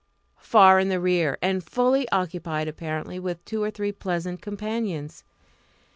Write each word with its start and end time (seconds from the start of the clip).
Far 0.39 0.79
in 0.79 0.89
the 0.89 0.99
rear! 0.99 1.37
and 1.43 1.63
fully 1.63 2.09
occupied 2.09 2.67
apparently 2.67 3.19
with 3.19 3.45
two 3.45 3.61
or 3.61 3.69
three 3.69 3.91
pleasant 3.91 4.41
companions. 4.41 5.23